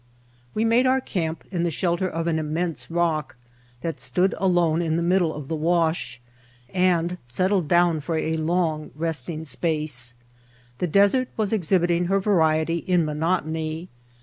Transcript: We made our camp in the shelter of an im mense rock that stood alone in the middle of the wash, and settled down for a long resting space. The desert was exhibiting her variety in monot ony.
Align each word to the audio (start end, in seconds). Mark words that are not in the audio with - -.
We 0.55 0.65
made 0.65 0.87
our 0.87 0.99
camp 0.99 1.43
in 1.51 1.61
the 1.61 1.69
shelter 1.69 2.09
of 2.09 2.25
an 2.25 2.39
im 2.39 2.51
mense 2.51 2.89
rock 2.89 3.35
that 3.81 3.99
stood 3.99 4.33
alone 4.39 4.81
in 4.81 4.95
the 4.95 5.03
middle 5.03 5.31
of 5.31 5.47
the 5.47 5.55
wash, 5.55 6.19
and 6.73 7.19
settled 7.27 7.67
down 7.67 7.99
for 7.99 8.17
a 8.17 8.35
long 8.35 8.89
resting 8.95 9.45
space. 9.45 10.15
The 10.79 10.87
desert 10.87 11.27
was 11.37 11.53
exhibiting 11.53 12.05
her 12.05 12.19
variety 12.19 12.77
in 12.77 13.05
monot 13.05 13.43
ony. 13.45 13.89